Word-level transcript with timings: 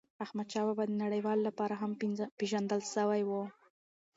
احمدشاه 0.25 0.65
بابا 0.67 0.83
د 0.87 0.91
نړیوالو 1.03 1.47
لپاره 1.49 1.73
هم 1.81 1.91
پېژندل 2.37 2.81
سوی 2.95 3.21
و. 3.25 3.31